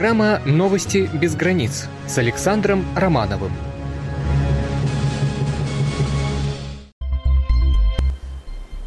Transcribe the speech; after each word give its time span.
Программа 0.00 0.40
«Новости 0.46 1.10
без 1.12 1.34
границ» 1.34 1.86
с 2.08 2.16
Александром 2.16 2.86
Романовым. 2.96 3.52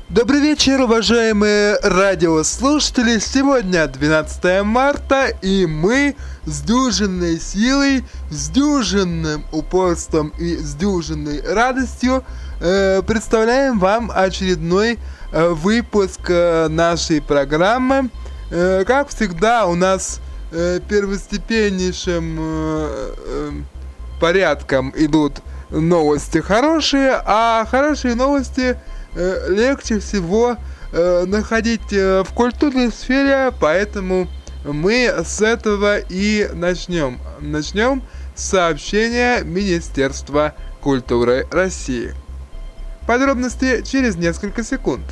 Добрый 0.10 0.40
вечер, 0.40 0.82
уважаемые 0.82 1.78
радиослушатели! 1.84 3.20
Сегодня 3.20 3.86
12 3.86 4.64
марта, 4.64 5.28
и 5.28 5.68
мы 5.68 6.16
с 6.46 6.64
дюжинной 6.64 7.40
силой, 7.40 8.04
с 8.32 8.50
дюжинным 8.50 9.46
упорством 9.52 10.34
и 10.40 10.56
с 10.56 10.74
дюжинной 10.74 11.44
радостью 11.44 12.24
э, 12.60 13.04
представляем 13.04 13.78
вам 13.78 14.12
очередной 14.12 14.98
э, 15.32 15.50
выпуск 15.50 16.22
э, 16.30 16.70
нашей 16.70 17.22
программы. 17.22 18.10
Э, 18.50 18.84
как 18.84 19.10
всегда, 19.10 19.68
у 19.68 19.76
нас 19.76 20.20
э, 20.54 20.80
первостепеннейшим 20.88 22.38
э, 22.40 23.16
э, 23.26 23.52
порядком 24.22 24.94
идут 24.96 25.42
новости 25.70 26.38
хорошие, 26.38 27.22
а 27.26 27.66
хорошие 27.70 28.16
новости 28.16 28.78
э, 29.16 29.50
легче 29.50 30.00
всего 30.00 30.56
э, 30.92 31.26
находить 31.26 31.92
э, 31.92 32.24
в 32.24 32.34
культурной 32.34 32.92
сфере, 32.92 33.52
поэтому 33.60 34.28
мы 34.64 35.14
с 35.26 35.42
этого 35.42 35.98
и 35.98 36.50
начнем. 36.54 37.20
Начнем 37.42 38.02
с 38.36 38.46
сообщения 38.50 39.44
Министерства 39.44 40.56
культуры 40.82 41.48
России. 41.52 42.14
Подробности 43.08 43.84
через 43.84 44.16
несколько 44.16 44.64
секунд. 44.64 45.04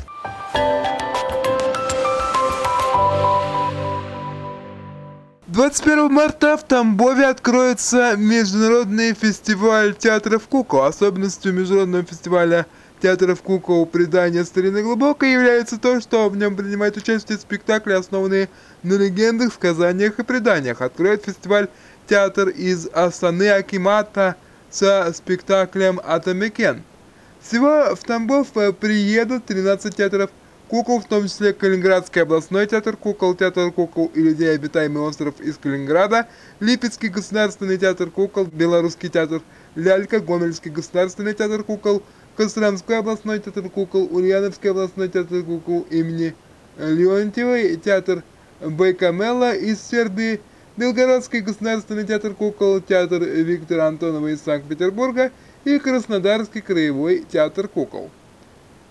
21 5.72 6.12
марта 6.12 6.58
в 6.58 6.64
Тамбове 6.64 7.24
откроется 7.24 8.14
международный 8.18 9.14
фестиваль 9.14 9.94
театров 9.94 10.46
кукол. 10.46 10.82
Особенностью 10.82 11.54
международного 11.54 12.04
фестиваля 12.04 12.66
театров 13.00 13.40
кукол 13.40 13.86
«Предание 13.86 14.44
старины 14.44 14.82
глубокой» 14.82 15.32
является 15.32 15.78
то, 15.78 15.98
что 16.02 16.28
в 16.28 16.36
нем 16.36 16.56
принимают 16.56 16.98
участие 16.98 17.38
спектакли, 17.38 17.94
основанные 17.94 18.50
на 18.82 18.98
легендах, 18.98 19.54
сказаниях 19.54 20.18
и 20.18 20.24
преданиях. 20.24 20.82
Откроет 20.82 21.24
фестиваль 21.24 21.68
театр 22.06 22.48
из 22.50 22.86
Астаны 22.92 23.48
Акимата 23.48 24.36
со 24.68 25.10
спектаклем 25.14 26.02
«Атамекен». 26.04 26.82
Всего 27.40 27.96
в 27.96 28.04
Тамбов 28.04 28.48
приедут 28.78 29.46
13 29.46 29.96
театров 29.96 30.28
кукол, 30.72 31.00
в 31.00 31.04
том 31.04 31.24
числе 31.24 31.52
Калининградский 31.52 32.22
областной 32.22 32.66
театр 32.66 32.96
кукол, 32.96 33.34
театр 33.34 33.70
кукол 33.72 34.10
и 34.14 34.22
людей 34.22 34.54
обитаемый 34.54 35.02
остров 35.02 35.38
из 35.38 35.58
Калининграда, 35.58 36.28
Липецкий 36.60 37.10
государственный 37.10 37.76
театр 37.76 38.08
кукол, 38.10 38.46
Белорусский 38.46 39.10
театр 39.10 39.42
Лялька, 39.74 40.20
Гомельский 40.20 40.70
государственный 40.70 41.34
театр 41.34 41.62
кукол, 41.62 42.02
Костромской 42.38 43.00
областной 43.00 43.38
театр 43.40 43.68
кукол, 43.68 44.08
Ульяновский 44.10 44.70
областной 44.70 45.10
театр 45.10 45.42
кукол 45.42 45.86
имени 45.90 46.34
Леонтьевой, 46.78 47.76
театр 47.76 48.22
Байкамела 48.62 49.54
из 49.54 49.78
Сербии, 49.78 50.40
Белгородский 50.78 51.40
государственный 51.40 52.06
театр 52.06 52.32
кукол, 52.32 52.80
театр 52.80 53.22
Виктора 53.22 53.88
Антонова 53.88 54.28
из 54.28 54.40
Санкт-Петербурга 54.40 55.32
и 55.66 55.78
Краснодарский 55.78 56.62
краевой 56.62 57.26
театр 57.30 57.68
кукол. 57.68 58.10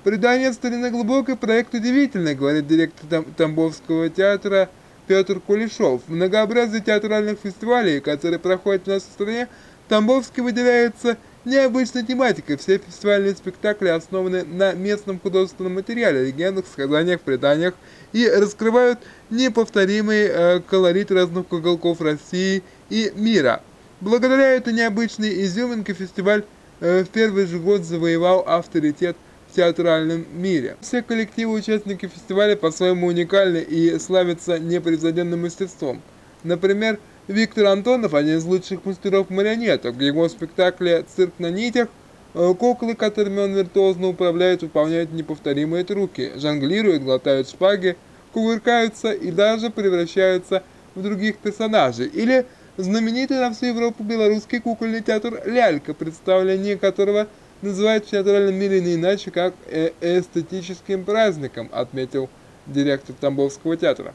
Предание 0.04 0.52
старины 0.52 0.90
глубокой 0.90 1.36
проект 1.36 1.76
удивительный, 1.76 2.34
говорит 2.34 2.66
директор 2.66 3.06
Там 3.08 3.24
Тамбовского 3.24 4.10
театра 4.10 4.68
Петр 5.06 5.40
Кулешов. 5.40 6.02
Многообразие 6.08 6.82
театральных 6.82 7.38
фестивалей, 7.38 8.00
которые 8.00 8.40
проходят 8.40 8.86
в 8.86 8.88
нашей 8.88 9.04
стране, 9.04 9.48
Тамбовский 9.90 10.42
выделяется 10.42 11.18
необычной 11.46 12.04
тематикой. 12.04 12.58
Все 12.58 12.80
фестивальные 12.80 13.36
спектакли 13.36 13.90
основаны 13.90 14.44
на 14.44 14.74
местном 14.74 15.20
художественном 15.20 15.76
материале, 15.76 16.26
легендах, 16.26 16.66
сказаниях, 16.66 17.22
преданиях 17.22 17.76
и 18.12 18.28
раскрывают 18.28 18.98
неповторимый 19.30 20.24
э, 20.24 20.62
колорит 20.62 21.12
разных 21.12 21.54
уголков 21.54 22.02
России 22.02 22.64
и 22.90 23.12
мира. 23.16 23.62
Благодаря 24.00 24.54
этой 24.54 24.74
необычной 24.74 25.44
изюминке 25.44 25.94
фестиваль 25.94 26.44
э, 26.80 27.04
в 27.04 27.10
первый 27.10 27.46
же 27.46 27.60
год 27.60 27.84
завоевал 27.84 28.44
авторитет 28.48 29.16
театральном 29.52 30.26
мире. 30.34 30.78
Все 30.82 31.02
коллективы 31.02 31.54
участники 31.54 32.08
фестиваля 32.08 32.56
по-своему 32.56 33.08
уникальны 33.08 33.58
и 33.58 34.00
славятся 34.00 34.60
непревзойденным 34.60 35.42
мастерством. 35.42 36.02
Например, 36.44 37.00
Виктор 37.28 37.66
Антонов, 37.68 38.14
один 38.14 38.38
из 38.38 38.46
лучших 38.46 38.84
мастеров 38.86 39.30
марионеток. 39.30 39.96
В 39.96 40.02
его 40.02 40.28
спектакле 40.28 41.06
«Цирк 41.16 41.34
на 41.38 41.52
нитях» 41.52 41.88
э, 42.34 42.54
куклы, 42.58 42.96
которыми 42.96 43.40
он 43.40 43.54
виртуозно 43.54 44.08
управляет, 44.08 44.64
выполняют 44.64 45.12
неповторимые 45.12 45.84
трюки, 45.84 46.32
жонглируют, 46.36 47.04
глотают 47.04 47.48
шпаги, 47.48 47.96
кувыркаются 48.34 49.12
и 49.12 49.32
даже 49.32 49.70
превращаются 49.70 50.64
в 50.96 51.04
других 51.04 51.38
персонажей. 51.38 52.08
Или 52.08 52.46
знаменитый 52.78 53.38
на 53.38 53.54
всю 53.54 53.68
Европу 53.68 54.04
белорусский 54.04 54.60
кукольный 54.60 55.02
театр 55.02 55.42
«Лялька», 55.46 55.94
представление 55.94 56.78
которого– 56.78 57.28
называют 57.62 58.06
в 58.06 58.10
театральном 58.10 58.56
мире 58.56 58.82
не 58.82 58.96
иначе, 58.96 59.32
как 59.32 59.54
э 59.68 59.92
эстетическим 60.02 61.04
праздником, 61.04 61.70
отметил 61.72 62.30
директор 62.68 63.16
Тамбовского 63.20 63.78
театра. 63.78 64.14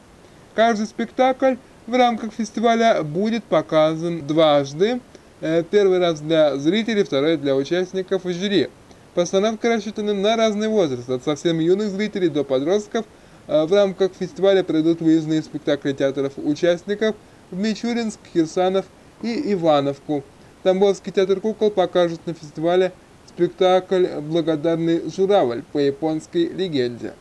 Каждый 0.55 0.87
спектакль 0.87 1.55
в 1.85 1.93
рамках 1.93 2.33
фестиваля 2.33 3.03
будет 3.03 3.43
показан 3.43 4.25
дважды. 4.25 4.99
Э, 5.39 5.63
первый 5.69 5.99
раз 5.99 6.19
для 6.19 6.57
зрителей, 6.57 7.03
второй 7.03 7.37
для 7.37 7.55
участников 7.55 8.25
и 8.25 8.33
жюри. 8.33 8.69
Постановка 9.13 9.69
рассчитана 9.69 10.13
на 10.13 10.35
разный 10.35 10.67
возраст, 10.67 11.09
от 11.09 11.23
совсем 11.23 11.59
юных 11.59 11.89
зрителей 11.89 12.29
до 12.29 12.43
подростков. 12.43 13.05
Э, 13.47 13.65
в 13.65 13.73
рамках 13.73 14.11
фестиваля 14.19 14.63
пройдут 14.63 14.99
выездные 14.99 15.41
спектакли 15.43 15.93
театров 15.93 16.33
участников 16.37 17.15
в 17.51 17.57
Мичуринск, 17.57 18.19
Херсанов 18.33 18.85
и 19.21 19.53
Ивановку. 19.53 20.23
Тамбовский 20.63 21.11
театр 21.11 21.39
кукол 21.39 21.71
покажут 21.71 22.19
на 22.25 22.33
фестивале 22.33 22.91
спектакль 23.37 24.07
«Благодарный 24.21 25.11
журавль» 25.15 25.61
по 25.71 25.77
японской 25.77 26.47
легенде. 26.47 27.13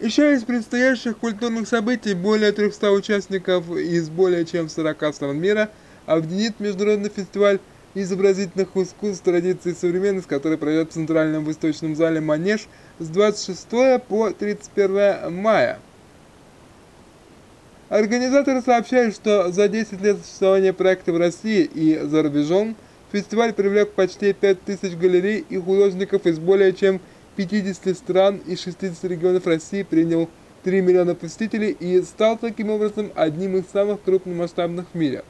Еще 0.00 0.34
из 0.34 0.42
предстоящих 0.42 1.18
культурных 1.18 1.68
событий 1.68 2.14
более 2.14 2.50
300 2.50 2.90
участников 2.90 3.70
из 3.70 4.08
более 4.08 4.44
чем 4.44 4.68
40 4.68 5.14
стран 5.14 5.38
мира 5.38 5.70
объединит 6.06 6.58
Международный 6.58 7.10
фестиваль 7.10 7.60
изобразительных 7.94 8.76
искусств 8.76 9.22
традиций 9.22 9.70
и 9.70 9.76
современность, 9.76 10.26
который 10.26 10.58
пройдет 10.58 10.90
в 10.90 10.94
Центральном 10.94 11.44
Восточном 11.44 11.94
зале 11.94 12.20
«Манеж» 12.20 12.66
с 12.98 13.06
26 13.06 14.02
по 14.08 14.30
31 14.30 15.32
мая. 15.32 15.78
Организаторы 17.88 18.62
сообщают, 18.62 19.14
что 19.14 19.52
за 19.52 19.68
10 19.68 20.00
лет 20.00 20.16
существования 20.24 20.72
проекта 20.72 21.12
в 21.12 21.18
России 21.18 21.62
и 21.62 21.96
за 22.00 22.24
рубежом 22.24 22.74
Фестиваль 23.14 23.52
привлек 23.52 23.92
почти 23.92 24.32
5000 24.32 24.96
галерей 24.96 25.44
и 25.48 25.56
художников 25.56 26.26
из 26.26 26.40
более 26.40 26.72
чем 26.72 27.00
50 27.36 27.96
стран 27.96 28.40
и 28.44 28.56
60 28.56 29.04
регионов 29.04 29.46
России, 29.46 29.84
принял 29.84 30.28
3 30.64 30.80
миллиона 30.80 31.14
посетителей 31.14 31.76
и 31.78 32.02
стал 32.02 32.36
таким 32.36 32.70
образом 32.70 33.12
одним 33.14 33.56
из 33.56 33.66
самых 33.72 34.02
крупномасштабных 34.02 34.86
в 34.92 34.98
мире. 34.98 35.22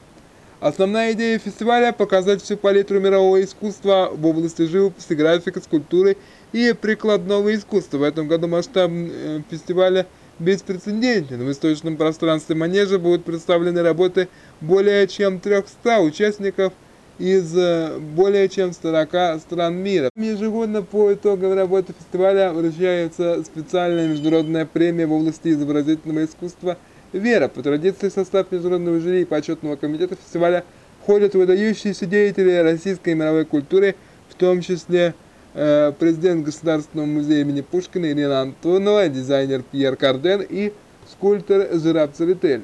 Основная 0.60 1.12
идея 1.12 1.38
фестиваля– 1.38 1.92
показать 1.98 2.40
всю 2.40 2.56
палитру 2.56 3.00
мирового 3.00 3.44
искусства 3.44 4.10
в 4.10 4.24
области 4.24 4.62
живописи, 4.62 5.12
графики, 5.12 5.58
скульптуры 5.58 6.16
и 6.54 6.72
прикладного 6.72 7.54
искусства. 7.54 7.98
В 7.98 8.02
этом 8.04 8.28
году 8.28 8.48
масштаб 8.48 8.90
э, 8.90 9.42
фестиваля 9.50 10.06
беспрецедентен. 10.38 11.44
В 11.44 11.52
источном 11.52 11.98
пространстве 11.98 12.54
манежа 12.56 12.98
будут 12.98 13.26
представлены 13.26 13.82
работы 13.82 14.28
более 14.62 15.06
чем 15.06 15.38
300 15.38 16.00
участников– 16.00 16.72
из 17.18 17.56
э, 17.56 17.98
более 17.98 18.48
чем 18.48 18.72
40 18.72 19.40
стран 19.40 19.76
мира. 19.76 20.10
Ежегодно 20.16 20.82
по 20.82 21.12
итогам 21.12 21.54
работы 21.54 21.94
фестиваля 21.96 22.52
вручается 22.52 23.42
специальная 23.44 24.08
международная 24.08 24.66
премия 24.66 25.06
в 25.06 25.12
области 25.12 25.48
изобразительного 25.48 26.24
искусства 26.24 26.76
«Вера». 27.12 27.48
По 27.48 27.62
традиции 27.62 28.08
в 28.08 28.12
состав 28.12 28.50
международного 28.50 29.00
жюри 29.00 29.22
и 29.22 29.24
почетного 29.24 29.76
комитета 29.76 30.16
фестиваля 30.16 30.64
входят 31.02 31.34
выдающиеся 31.34 32.06
деятели 32.06 32.50
российской 32.56 33.10
и 33.10 33.14
мировой 33.14 33.44
культуры, 33.44 33.94
в 34.28 34.34
том 34.34 34.60
числе 34.60 35.14
э, 35.54 35.92
президент 35.98 36.44
Государственного 36.44 37.06
музея 37.06 37.42
имени 37.42 37.60
Пушкина 37.60 38.10
Ирина 38.10 38.40
Антонова, 38.40 39.08
дизайнер 39.08 39.62
Пьер 39.62 39.96
Карден 39.96 40.44
и 40.48 40.72
скульптор 41.10 41.68
Жираб 41.78 42.14
Церетель. 42.14 42.62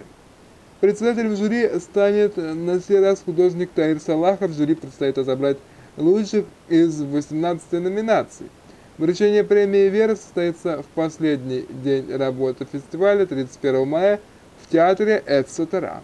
Председателем 0.81 1.37
жюри 1.37 1.69
станет 1.79 2.38
на 2.38 2.81
сей 2.81 3.00
раз 3.00 3.21
художник 3.23 3.71
Таир 3.75 4.00
Салахов. 4.00 4.53
Жюри 4.53 4.75
предстоит 4.75 5.19
разобрать 5.19 5.59
лучших 5.99 6.47
из 6.71 7.03
18 7.03 7.73
номинаций. 7.73 8.47
Вручение 8.97 9.44
премии 9.44 9.91
«Вера» 9.91 10.15
состоится 10.15 10.82
в 10.82 10.87
последний 10.94 11.67
день 11.69 12.11
работы 12.17 12.67
фестиваля, 12.71 13.27
31 13.27 13.87
мая, 13.87 14.21
в 14.62 14.73
театре, 14.73 15.23
etc. 15.27 15.99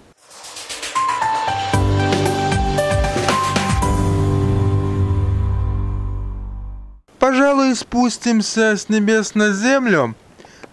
Пожалуй, 7.19 7.75
спустимся 7.75 8.77
с 8.77 8.91
небес 8.91 9.35
на 9.35 9.53
землю. 9.53 10.15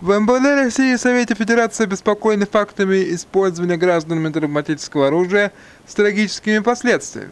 В 0.03 0.09
МВД 0.19 0.61
России 0.61 0.95
и 0.95 0.97
Совете 0.97 1.33
Федерации 1.33 1.85
обеспокоены 1.85 2.45
фактами 2.45 3.13
использования 3.15 3.77
гражданами 3.77 4.33
травматического 4.33 5.07
оружия 5.07 5.53
с 5.87 5.95
трагическими 5.95 6.59
последствиями. 6.59 7.31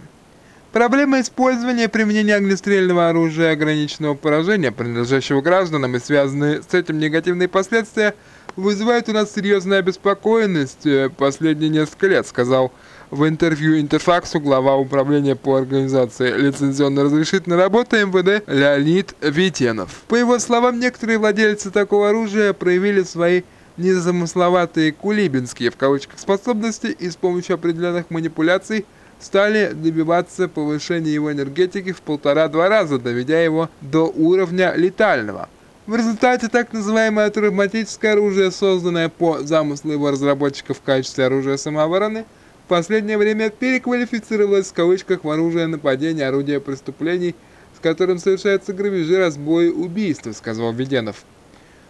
Проблема 0.71 1.19
использования 1.19 1.83
и 1.83 1.87
применения 1.89 2.35
огнестрельного 2.35 3.09
оружия 3.09 3.51
ограниченного 3.51 4.13
поражения, 4.13 4.71
принадлежащего 4.71 5.41
гражданам 5.41 5.97
и 5.97 5.99
связанные 5.99 6.61
с 6.61 6.73
этим 6.73 6.97
негативные 6.97 7.49
последствия, 7.49 8.15
вызывают 8.55 9.09
у 9.09 9.11
нас 9.11 9.33
серьезную 9.33 9.79
обеспокоенность 9.79 10.85
э, 10.85 11.09
последние 11.09 11.69
несколько 11.69 12.07
лет, 12.07 12.25
сказал 12.25 12.71
в 13.11 13.27
интервью 13.27 13.79
Интерфаксу 13.79 14.39
глава 14.39 14.77
управления 14.77 15.35
по 15.35 15.57
организации 15.57 16.31
лицензионно-разрешительной 16.31 17.57
работы 17.57 18.05
МВД 18.05 18.47
Леонид 18.47 19.15
Витенов. 19.21 20.03
По 20.07 20.15
его 20.15 20.39
словам, 20.39 20.79
некоторые 20.79 21.17
владельцы 21.19 21.71
такого 21.71 22.09
оружия 22.09 22.53
проявили 22.53 23.03
свои 23.03 23.41
незамысловатые 23.75 24.93
кулибинские 24.93 25.71
в 25.71 25.77
кавычках 25.77 26.19
способности 26.19 26.87
и 26.87 27.09
с 27.09 27.17
помощью 27.17 27.55
определенных 27.55 28.09
манипуляций 28.09 28.85
стали 29.19 29.71
добиваться 29.73 30.47
повышения 30.47 31.13
его 31.13 31.31
энергетики 31.31 31.91
в 31.91 32.01
полтора-два 32.01 32.69
раза, 32.69 32.97
доведя 32.97 33.41
его 33.41 33.69
до 33.81 34.05
уровня 34.05 34.73
летального. 34.75 35.49
В 35.85 35.95
результате 35.95 36.47
так 36.47 36.71
называемое 36.71 37.29
травматическое 37.29 38.13
оружие, 38.13 38.51
созданное 38.51 39.09
по 39.09 39.39
замыслу 39.39 39.91
его 39.91 40.11
разработчиков 40.11 40.77
в 40.77 40.81
качестве 40.81 41.25
оружия 41.25 41.57
самообороны, 41.57 42.25
последнее 42.71 43.17
время 43.17 43.49
переквалифицировалось 43.49 44.67
в 44.67 44.73
кавычках 44.73 45.25
в 45.25 45.29
оружие 45.29 45.67
нападения, 45.67 46.25
орудие 46.25 46.61
преступлений, 46.61 47.35
с 47.75 47.81
которым 47.81 48.17
совершаются 48.17 48.71
грабежи, 48.71 49.17
разбои, 49.17 49.67
убийства, 49.67 50.31
сказал 50.31 50.71
Веденов. 50.71 51.25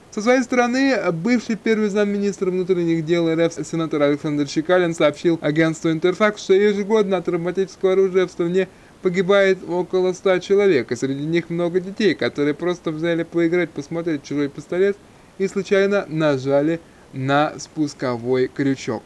Со 0.09 0.23
своей 0.23 0.41
стороны, 0.41 0.97
бывший 1.11 1.55
первый 1.55 1.89
замминистра 1.89 2.49
внутренних 2.49 3.05
дел 3.05 3.31
РФ 3.31 3.53
сенатор 3.63 4.01
Александр 4.01 4.47
Чекалин 4.47 4.95
сообщил 4.95 5.37
агентству 5.43 5.91
Интерфакс, 5.91 6.41
что 6.41 6.55
ежегодно 6.55 7.17
от 7.17 7.25
травматического 7.25 7.91
оружия 7.91 8.25
в 8.25 8.31
стране 8.31 8.67
погибает 9.03 9.59
около 9.69 10.13
ста 10.13 10.39
человек, 10.39 10.91
и 10.91 10.95
среди 10.95 11.25
них 11.25 11.51
много 11.51 11.79
детей, 11.79 12.15
которые 12.15 12.55
просто 12.55 12.89
взяли 12.89 13.21
поиграть, 13.21 13.69
посмотреть 13.69 14.23
чужой 14.23 14.49
пистолет 14.49 14.97
и 15.37 15.47
случайно 15.47 16.07
нажали 16.07 16.79
на 17.13 17.53
спусковой 17.59 18.47
крючок. 18.47 19.03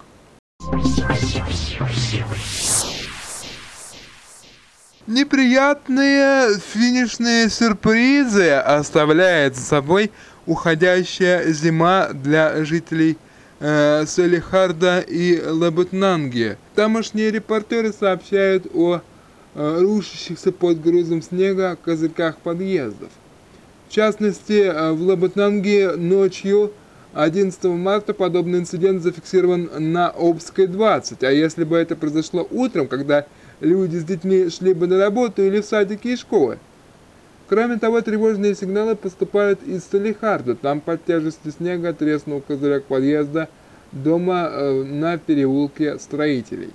Неприятные 5.08 6.58
финишные 6.74 7.50
сюрпризы 7.50 8.52
оставляет 8.52 9.56
за 9.56 9.62
собой 9.62 10.12
уходящая 10.46 11.52
зима 11.52 12.10
для 12.14 12.66
жителей 12.66 13.18
э, 13.60 14.06
Салихарда 14.08 15.00
и 15.02 15.42
Лабутнанги. 15.42 16.58
Тамошние 16.76 17.32
репортеры 17.32 17.94
сообщают 17.94 18.68
о 18.74 19.02
э, 19.56 19.78
рушащихся 19.82 20.52
под 20.52 20.82
грузом 20.82 21.22
снега 21.22 21.78
козырьках 21.84 22.38
подъездов. 22.38 23.10
В 23.90 23.92
частности, 23.92 24.64
э, 24.64 24.92
в 24.92 25.02
Лабутнанге 25.02 25.92
ночью 25.92 26.74
11 27.16 27.64
марта 27.64 28.14
подобный 28.14 28.60
инцидент 28.60 29.02
зафиксирован 29.02 29.70
на 29.80 30.10
Обской 30.10 30.68
20, 30.68 31.24
а 31.24 31.32
если 31.32 31.64
бы 31.64 31.78
это 31.78 31.96
произошло 31.96 32.46
утром, 32.52 32.90
когда 32.90 33.26
люди 33.62 33.96
с 33.96 34.04
детьми 34.04 34.50
шли 34.50 34.74
бы 34.74 34.86
на 34.88 34.98
работу 34.98 35.42
или 35.42 35.62
в 35.62 35.66
садики 35.66 36.10
и 36.10 36.18
школы. 36.18 36.60
Кроме 37.48 37.78
того, 37.78 38.02
тревожные 38.02 38.54
сигналы 38.54 38.98
поступают 38.98 39.64
из 39.64 39.86
Салихарда, 39.86 40.56
там 40.56 40.82
под 40.82 41.06
тяжестью 41.06 41.54
снега 41.54 41.94
треснул 41.94 42.42
козырек 42.42 42.84
подъезда 42.84 43.48
дома 43.94 44.50
э, 44.52 44.84
на 44.84 45.18
переулке 45.18 45.98
строителей. 46.00 46.72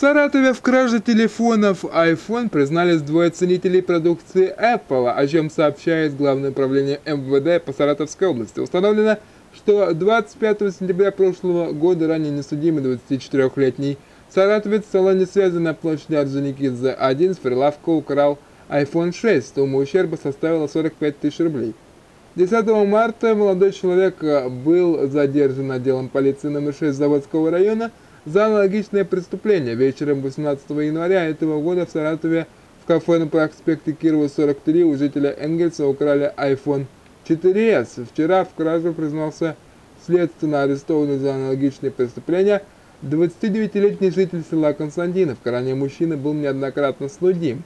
Саратове 0.00 0.54
в 0.54 0.62
краже 0.62 1.00
телефонов 1.00 1.84
iPhone 1.84 2.48
признались 2.48 3.02
двое 3.02 3.28
ценителей 3.28 3.82
продукции 3.82 4.50
Apple, 4.58 5.10
о 5.10 5.26
чем 5.26 5.50
сообщает 5.50 6.16
Главное 6.16 6.52
управление 6.52 7.00
МВД 7.04 7.62
по 7.62 7.74
Саратовской 7.74 8.28
области. 8.28 8.60
Установлено, 8.60 9.18
что 9.54 9.92
25 9.92 10.74
сентября 10.74 11.10
прошлого 11.10 11.72
года 11.72 12.08
ранее 12.08 12.30
несудимый 12.30 12.82
24-летний 12.82 13.98
саратовец 14.30 14.84
в 14.86 14.90
салоне 14.90 15.26
связи 15.26 15.58
на 15.58 15.74
площади 15.74 16.14
Орджоникидзе-1 16.14 17.34
с 17.34 17.36
прилавка 17.36 17.90
украл 17.90 18.38
iPhone 18.70 19.14
6. 19.14 19.54
Сумма 19.54 19.80
ущерба 19.80 20.16
составила 20.16 20.66
45 20.66 21.18
тысяч 21.18 21.40
рублей. 21.40 21.74
10 22.36 22.66
марта 22.88 23.34
молодой 23.34 23.72
человек 23.72 24.24
был 24.64 25.10
задержан 25.10 25.72
отделом 25.72 26.08
полиции 26.08 26.48
номер 26.48 26.72
6 26.72 26.96
Заводского 26.96 27.50
района– 27.50 27.90
за 28.24 28.46
аналогичное 28.46 29.04
преступление. 29.04 29.74
Вечером 29.74 30.20
18 30.20 30.68
января 30.70 31.26
этого 31.26 31.60
года 31.60 31.86
в 31.86 31.90
Саратове 31.90 32.46
в 32.82 32.86
кафе 32.86 33.18
на 33.18 33.26
проспекте 33.26 33.92
Кирова 33.92 34.28
43 34.28 34.84
у 34.84 34.96
жителя 34.96 35.30
Энгельса 35.30 35.86
украли 35.86 36.32
iPhone 36.36 36.86
4s. 37.28 38.06
Вчера 38.12 38.44
в 38.44 38.54
краже 38.54 38.92
признался 38.92 39.56
следственно 40.06 40.62
арестованный 40.62 41.18
за 41.18 41.34
аналогичные 41.34 41.90
преступления 41.90 42.62
29-летний 43.02 44.10
житель 44.10 44.44
села 44.50 44.72
Константиновка. 44.72 45.50
Ранее 45.50 45.74
мужчина 45.74 46.16
был 46.16 46.34
неоднократно 46.34 47.08
судим. 47.08 47.62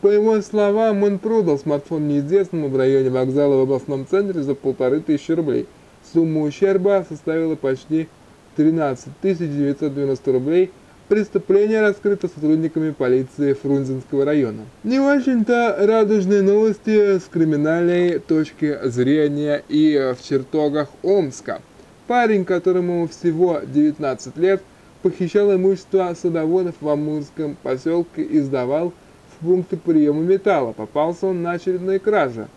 По 0.00 0.08
его 0.08 0.40
словам, 0.40 1.02
он 1.04 1.18
продал 1.18 1.58
смартфон 1.58 2.08
неизвестному 2.08 2.68
в 2.68 2.76
районе 2.76 3.10
вокзала 3.10 3.56
в 3.56 3.60
областном 3.60 4.06
центре 4.06 4.42
за 4.42 4.54
полторы 4.54 5.00
тысячи 5.00 5.30
рублей. 5.32 5.66
Сумма 6.12 6.40
ущерба 6.40 7.06
составила 7.08 7.54
почти 7.54 8.08
13 8.56 9.12
990 9.22 10.32
рублей. 10.32 10.70
Преступление 11.08 11.82
раскрыто 11.82 12.28
сотрудниками 12.28 12.90
полиции 12.90 13.52
Фрунзенского 13.52 14.24
района. 14.24 14.62
Не 14.82 14.98
очень-то 14.98 15.76
радужные 15.80 16.42
новости 16.42 17.18
с 17.18 17.24
криминальной 17.24 18.18
точки 18.18 18.78
зрения 18.84 19.62
и 19.68 20.14
в 20.18 20.22
чертогах 20.26 20.88
Омска. 21.02 21.60
Парень, 22.06 22.44
которому 22.44 23.08
всего 23.08 23.60
19 23.62 24.36
лет, 24.38 24.62
похищал 25.02 25.54
имущество 25.54 26.14
садоводов 26.20 26.76
в 26.80 26.88
Амурском 26.88 27.56
поселке 27.62 28.22
и 28.22 28.40
сдавал 28.40 28.92
в 29.32 29.44
пункты 29.44 29.76
приема 29.76 30.22
металла. 30.22 30.72
Попался 30.72 31.26
он 31.26 31.42
на 31.42 31.52
очередной 31.52 31.98
краже. 31.98 32.48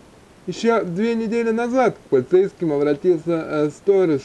Еще 0.46 0.84
две 0.84 1.14
недели 1.14 1.50
назад 1.50 1.96
к 1.96 2.08
полицейским 2.08 2.72
обратился 2.72 3.44
э, 3.46 3.70
сторож 3.70 4.22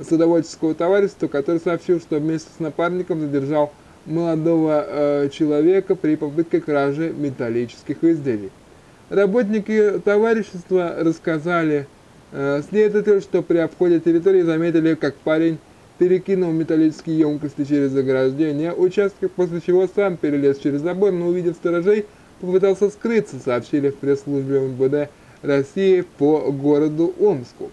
садоводческого 0.00 0.74
товарищества, 0.74 1.28
который 1.28 1.60
сообщил, 1.60 2.00
что 2.00 2.18
вместе 2.18 2.48
с 2.56 2.60
напарником 2.60 3.20
задержал 3.20 3.72
молодого 4.06 4.84
э, 4.86 5.28
человека 5.32 5.94
при 5.94 6.16
попытке 6.16 6.60
кражи 6.60 7.12
металлических 7.16 8.02
изделий. 8.04 8.50
Работники 9.08 10.00
товарищества 10.04 10.94
рассказали 10.98 11.86
э, 12.32 12.62
следователю, 12.68 13.20
что 13.20 13.42
при 13.42 13.58
обходе 13.58 14.00
территории 14.00 14.42
заметили, 14.42 14.94
как 14.94 15.14
парень 15.16 15.58
перекинул 15.98 16.52
металлические 16.52 17.18
емкости 17.20 17.64
через 17.64 17.92
заграждение 17.92 18.72
участка, 18.74 19.28
после 19.28 19.60
чего 19.60 19.88
сам 19.94 20.16
перелез 20.16 20.58
через 20.58 20.80
забор, 20.80 21.12
но 21.12 21.28
увидев 21.28 21.54
сторожей, 21.54 22.06
попытался 22.40 22.90
скрыться, 22.90 23.36
сообщили 23.38 23.90
в 23.90 23.96
пресс-службе 23.96 24.60
МВД 24.60 25.10
России 25.42 26.04
по 26.18 26.50
городу 26.50 27.14
Омску. 27.20 27.70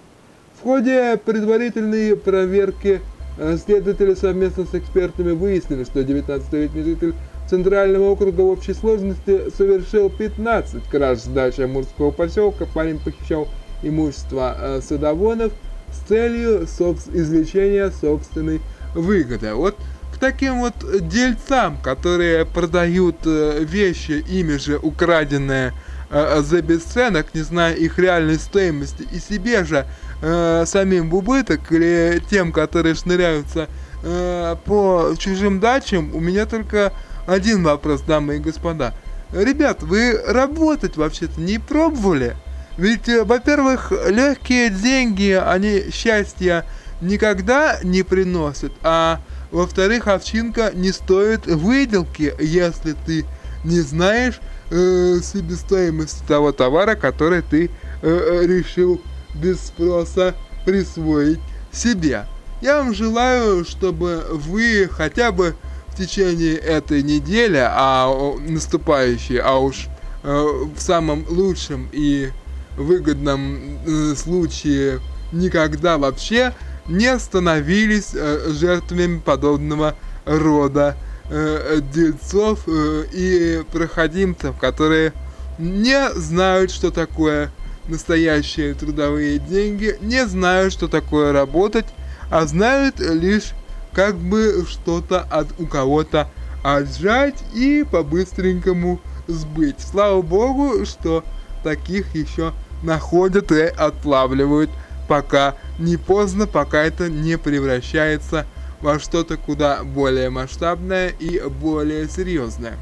В 0.61 0.63
ходе 0.63 1.17
предварительной 1.17 2.15
проверки 2.15 3.01
э, 3.39 3.57
следователи 3.57 4.13
совместно 4.13 4.67
с 4.67 4.75
экспертами 4.75 5.31
выяснили, 5.31 5.83
что 5.85 6.01
19-летний 6.01 6.83
житель 6.83 7.15
Центрального 7.49 8.11
округа 8.11 8.41
в 8.41 8.49
общей 8.49 8.75
сложности 8.75 9.49
совершил 9.57 10.11
15 10.11 10.83
краж 10.83 11.17
с 11.17 11.23
дачи 11.23 11.61
Амурского 11.61 12.11
поселка. 12.11 12.67
Парень 12.67 12.99
похищал 12.99 13.47
имущество 13.81 14.55
э, 14.55 14.81
садоводов 14.87 15.51
с 15.91 16.07
целью 16.07 16.65
извлечения 16.65 17.89
собственной 17.89 18.61
выгоды. 18.93 19.55
Вот 19.55 19.75
к 20.13 20.19
таким 20.19 20.59
вот 20.59 20.75
дельцам, 21.09 21.79
которые 21.81 22.45
продают 22.45 23.15
э, 23.25 23.63
вещи, 23.63 24.23
ими 24.29 24.57
же 24.57 24.77
украденные 24.77 25.73
за 26.11 26.61
бесценок, 26.61 27.33
не 27.33 27.39
зная 27.39 27.73
их 27.73 27.97
реальной 27.97 28.35
стоимости, 28.35 29.07
и 29.13 29.17
себе 29.17 29.63
же 29.63 29.85
э, 30.21 30.63
самим 30.65 31.09
в 31.09 31.15
убыток 31.15 31.71
или 31.71 32.21
тем, 32.29 32.51
которые 32.51 32.95
шныряются 32.95 33.67
э, 34.03 34.55
по 34.65 35.13
чужим 35.17 35.59
дачам, 35.59 36.13
у 36.13 36.19
меня 36.19 36.45
только 36.45 36.93
один 37.27 37.63
вопрос, 37.63 38.01
дамы 38.01 38.37
и 38.37 38.39
господа. 38.39 38.93
Ребят, 39.33 39.83
вы 39.83 40.19
работать 40.27 40.97
вообще-то 40.97 41.39
не 41.39 41.57
пробовали? 41.57 42.35
Ведь, 42.77 43.07
э, 43.09 43.23
во-первых, 43.23 43.91
легкие 44.07 44.69
деньги, 44.69 45.31
они 45.31 45.85
счастья 45.91 46.65
никогда 47.01 47.79
не 47.83 48.03
приносят, 48.03 48.71
а 48.83 49.21
во-вторых, 49.51 50.07
овчинка 50.07 50.71
не 50.73 50.91
стоит 50.91 51.45
выделки, 51.45 52.33
если 52.39 52.95
ты 53.05 53.25
не 53.63 53.81
знаешь 53.81 54.39
э, 54.69 55.19
себестоимость 55.21 56.25
того 56.25 56.51
товара, 56.51 56.95
который 56.95 57.41
ты 57.41 57.69
э, 58.01 58.41
решил 58.45 59.01
без 59.33 59.59
спроса 59.59 60.35
присвоить 60.65 61.39
себе. 61.71 62.25
Я 62.61 62.77
вам 62.77 62.93
желаю, 62.93 63.65
чтобы 63.65 64.25
вы 64.29 64.89
хотя 64.91 65.31
бы 65.31 65.55
в 65.87 65.97
течение 65.97 66.55
этой 66.55 67.01
недели, 67.01 67.59
а 67.59 68.35
наступающей, 68.47 69.39
а 69.39 69.57
уж 69.57 69.87
э, 70.23 70.47
в 70.75 70.79
самом 70.79 71.25
лучшем 71.27 71.89
и 71.91 72.29
выгодном 72.77 73.79
э, 73.85 74.15
случае 74.15 74.99
никогда 75.31 75.97
вообще 75.97 76.53
не 76.87 77.17
становились 77.19 78.11
э, 78.13 78.51
жертвами 78.51 79.19
подобного 79.19 79.95
рода 80.25 80.95
э, 81.29 81.79
дельцов 81.93 82.59
э, 82.67 83.05
и 83.11 83.63
проходимцев, 83.71 84.57
которые 84.59 85.13
не 85.57 86.09
знают, 86.13 86.71
что 86.71 86.91
такое 86.91 87.51
настоящие 87.91 88.73
трудовые 88.73 89.37
деньги, 89.37 89.97
не 90.01 90.25
знают, 90.25 90.73
что 90.73 90.87
такое 90.87 91.31
работать, 91.31 91.85
а 92.31 92.45
знают 92.47 92.99
лишь 92.99 93.51
как 93.93 94.15
бы 94.15 94.65
что-то 94.67 95.19
от 95.19 95.47
у 95.59 95.67
кого-то 95.67 96.31
отжать 96.63 97.43
и 97.53 97.85
по-быстренькому 97.89 98.99
сбыть. 99.27 99.79
Слава 99.79 100.21
богу, 100.21 100.85
что 100.85 101.23
таких 101.63 102.15
еще 102.15 102.53
находят 102.81 103.51
и 103.51 103.61
отлавливают, 103.61 104.69
пока 105.07 105.55
не 105.77 105.97
поздно, 105.97 106.47
пока 106.47 106.81
это 106.83 107.09
не 107.09 107.37
превращается 107.37 108.45
во 108.79 108.97
что-то 108.99 109.37
куда 109.37 109.83
более 109.83 110.29
масштабное 110.29 111.09
и 111.09 111.39
более 111.41 112.07
серьезное. 112.07 112.77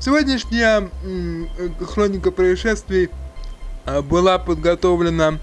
Сегодняшняя 0.00 0.90
хроника 1.80 2.32
происшествий 2.32 3.08
была 3.86 4.38
подготовлена 4.38 5.38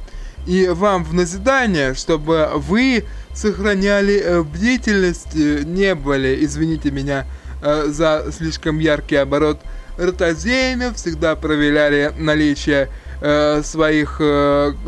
и 0.46 0.68
вам 0.68 1.04
в 1.04 1.14
назидание, 1.14 1.94
чтобы 1.94 2.50
вы 2.56 3.06
сохраняли 3.34 4.20
э, 4.20 4.42
бдительность, 4.42 5.36
э, 5.36 5.64
не 5.64 5.96
были, 5.96 6.44
извините 6.44 6.92
меня 6.92 7.26
э, 7.62 7.86
за 7.88 8.26
слишком 8.32 8.80
яркий 8.80 9.18
оборот, 9.18 9.60
ротозеями, 9.98 10.94
всегда 10.96 11.36
проверяли 11.36 12.14
наличие 12.18 12.90
своих 13.64 14.22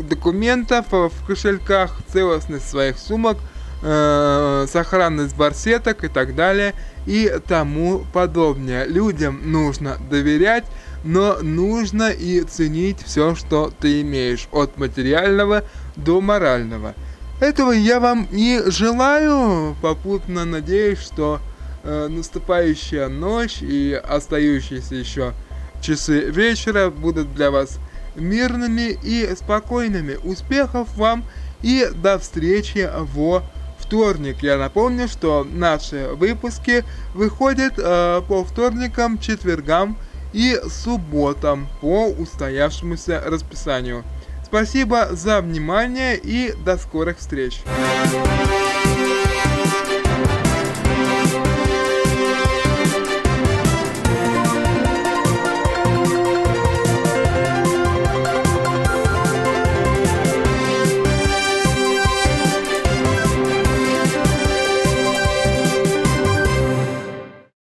документов 0.08 0.86
в 0.90 1.26
кошельках, 1.26 1.98
целостность 2.10 2.66
своих 2.66 2.96
сумок, 2.96 3.36
сохранность 3.82 5.36
барсеток 5.36 6.02
и 6.04 6.08
так 6.08 6.34
далее 6.34 6.72
и 7.04 7.30
тому 7.46 8.06
подобное. 8.14 8.86
Людям 8.86 9.52
нужно 9.52 9.98
доверять, 10.08 10.64
но 11.04 11.38
нужно 11.42 12.10
и 12.10 12.42
ценить 12.42 13.02
все, 13.04 13.34
что 13.34 13.72
ты 13.80 14.02
имеешь, 14.02 14.48
от 14.52 14.76
материального 14.78 15.64
до 15.96 16.20
морального. 16.20 16.94
Этого 17.40 17.72
я 17.72 17.98
вам 17.98 18.28
и 18.30 18.62
желаю, 18.66 19.76
попутно 19.82 20.44
надеюсь, 20.44 21.00
что 21.00 21.40
э, 21.82 22.08
наступающая 22.08 23.08
ночь 23.08 23.58
и 23.62 23.92
остающиеся 23.92 24.94
еще 24.94 25.32
часы 25.80 26.20
вечера 26.30 26.90
будут 26.90 27.34
для 27.34 27.50
вас 27.50 27.78
мирными 28.14 28.96
и 29.02 29.28
спокойными. 29.36 30.18
Успехов 30.22 30.94
вам 30.96 31.24
и 31.62 31.88
до 31.94 32.18
встречи 32.18 32.88
во 33.14 33.42
вторник. 33.78 34.36
Я 34.42 34.58
напомню, 34.58 35.08
что 35.08 35.44
наши 35.50 36.08
выпуски 36.14 36.84
выходят 37.14 37.74
э, 37.76 38.22
по 38.28 38.44
вторникам, 38.44 39.18
четвергам 39.18 39.96
и 40.32 40.60
субботам 40.68 41.68
по 41.80 42.06
устоявшемуся 42.06 43.22
расписанию. 43.24 44.04
Спасибо 44.44 45.08
за 45.12 45.40
внимание 45.40 46.16
и 46.16 46.52
до 46.64 46.76
скорых 46.76 47.18
встреч. 47.18 47.62